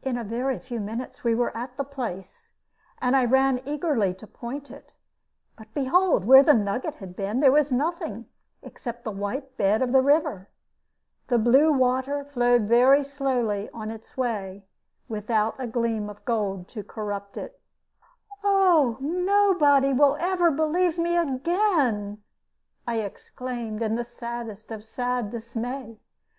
In 0.00 0.16
a 0.16 0.24
very 0.24 0.58
few 0.58 0.80
minutes 0.80 1.22
we 1.22 1.34
were 1.34 1.54
at 1.54 1.76
the 1.76 1.84
place, 1.84 2.52
and 3.02 3.14
I 3.14 3.26
ran 3.26 3.60
eagerly 3.66 4.14
to 4.14 4.26
point 4.26 4.70
it; 4.70 4.94
but 5.58 5.68
behold, 5.74 6.24
where 6.24 6.42
the 6.42 6.54
nugget 6.54 6.94
had 6.94 7.14
been, 7.14 7.40
there 7.40 7.52
was 7.52 7.70
nothing 7.70 8.24
except 8.62 9.04
the 9.04 9.10
white 9.10 9.58
bed 9.58 9.82
of 9.82 9.92
the 9.92 10.00
river! 10.00 10.48
The 11.26 11.38
blue 11.38 11.70
water 11.70 12.24
flowed 12.24 12.62
very 12.62 13.04
softly 13.04 13.68
on 13.74 13.90
its 13.90 14.16
way, 14.16 14.64
without 15.06 15.54
a 15.58 15.66
gleam 15.66 16.08
of 16.08 16.24
gold 16.24 16.66
to 16.68 16.82
corrupt 16.82 17.36
it. 17.36 17.60
"Oh, 18.42 18.96
nobody 19.02 19.92
will 19.92 20.16
ever 20.18 20.50
believe 20.50 20.96
me 20.96 21.14
again!" 21.18 22.22
I 22.86 23.00
exclaimed, 23.00 23.82
in 23.82 23.96
the 23.96 24.02
saddest 24.06 24.70
of 24.72 24.82
sad 24.82 25.30
dismay. 25.30 26.00